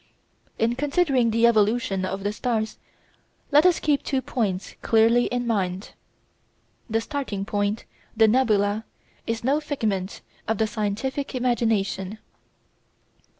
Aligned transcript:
In 0.57 0.73
considering 0.75 1.29
the 1.29 1.45
evolution 1.45 2.05
of 2.05 2.23
the 2.23 2.33
stars 2.33 2.79
let 3.51 3.67
us 3.67 3.79
keep 3.79 4.01
two 4.01 4.19
points 4.19 4.73
clearly 4.81 5.25
in 5.25 5.45
mind. 5.45 5.91
The 6.89 6.99
starting 7.01 7.45
point, 7.45 7.85
the 8.17 8.27
nebula, 8.27 8.83
is 9.27 9.43
no 9.43 9.59
figment 9.61 10.21
of 10.47 10.57
the 10.57 10.65
scientific 10.65 11.35
imagination. 11.35 12.17